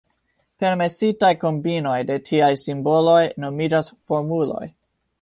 Permesitaj 0.63 1.29
kombinoj 1.43 1.99
de 2.09 2.17
tiaj 2.31 2.51
simboloj 2.65 3.23
nomiĝas 3.47 3.95
formuloj. 4.11 4.69